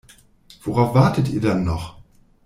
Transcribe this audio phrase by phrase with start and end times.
[0.63, 2.01] Worauf wartet ihr dann noch?